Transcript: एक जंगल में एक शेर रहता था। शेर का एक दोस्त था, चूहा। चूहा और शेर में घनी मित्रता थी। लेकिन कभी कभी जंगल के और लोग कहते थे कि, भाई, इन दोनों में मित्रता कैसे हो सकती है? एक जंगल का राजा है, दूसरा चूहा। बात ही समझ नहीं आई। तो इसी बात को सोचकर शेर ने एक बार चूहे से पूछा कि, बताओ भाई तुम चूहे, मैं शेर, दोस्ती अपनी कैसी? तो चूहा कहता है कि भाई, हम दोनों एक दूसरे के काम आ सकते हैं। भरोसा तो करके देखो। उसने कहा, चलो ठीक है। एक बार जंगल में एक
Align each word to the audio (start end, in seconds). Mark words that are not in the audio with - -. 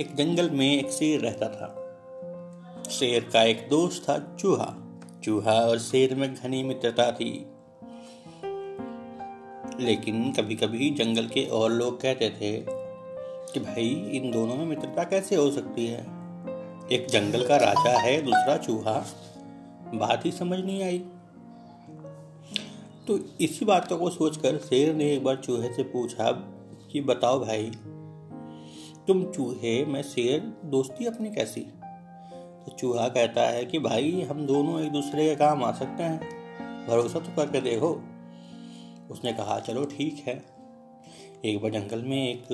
एक 0.00 0.14
जंगल 0.14 0.50
में 0.50 0.78
एक 0.78 0.90
शेर 0.90 1.20
रहता 1.20 1.48
था। 1.48 1.82
शेर 2.90 3.30
का 3.32 3.42
एक 3.42 3.66
दोस्त 3.70 4.02
था, 4.02 4.36
चूहा। 4.40 5.00
चूहा 5.24 5.52
और 5.52 5.78
शेर 5.78 6.14
में 6.14 6.34
घनी 6.34 6.62
मित्रता 6.62 7.12
थी। 7.12 7.46
लेकिन 9.84 10.32
कभी 10.32 10.54
कभी 10.54 10.90
जंगल 10.90 11.26
के 11.26 11.46
और 11.46 11.72
लोग 11.72 12.00
कहते 12.00 12.30
थे 12.30 12.64
कि, 13.52 13.60
भाई, 13.60 14.10
इन 14.12 14.30
दोनों 14.30 14.54
में 14.54 14.66
मित्रता 14.66 15.04
कैसे 15.04 15.36
हो 15.36 15.50
सकती 15.50 15.86
है? 15.86 16.00
एक 16.92 17.06
जंगल 17.10 17.46
का 17.46 17.56
राजा 17.56 17.98
है, 17.98 18.22
दूसरा 18.22 18.56
चूहा। 18.56 19.06
बात 19.94 20.26
ही 20.26 20.32
समझ 20.32 20.58
नहीं 20.58 20.82
आई। 20.82 20.98
तो 23.08 23.18
इसी 23.40 23.64
बात 23.64 23.92
को 23.92 24.10
सोचकर 24.10 24.58
शेर 24.58 24.94
ने 24.94 25.12
एक 25.12 25.24
बार 25.24 25.36
चूहे 25.36 25.74
से 25.74 25.82
पूछा 25.82 26.32
कि, 26.92 27.00
बताओ 27.00 27.44
भाई 27.44 27.72
तुम 29.08 29.24
चूहे, 29.32 29.84
मैं 29.84 30.02
शेर, 30.02 30.56
दोस्ती 30.64 31.04
अपनी 31.04 31.30
कैसी? 31.30 31.60
तो 32.66 32.76
चूहा 32.78 33.08
कहता 33.08 33.42
है 33.42 33.64
कि 33.64 33.78
भाई, 33.78 34.26
हम 34.30 34.46
दोनों 34.46 34.80
एक 34.80 34.92
दूसरे 34.92 35.28
के 35.28 35.36
काम 35.36 35.64
आ 35.64 35.72
सकते 35.72 36.02
हैं। 36.02 36.20
भरोसा 36.86 37.18
तो 37.18 37.36
करके 37.36 37.60
देखो। 37.60 38.04
उसने 39.10 39.32
कहा, 39.32 39.60
चलो 39.60 39.84
ठीक 39.84 40.24
है। 40.26 40.44
एक 41.44 41.62
बार 41.62 41.70
जंगल 41.70 42.02
में 42.02 42.28
एक 42.28 42.44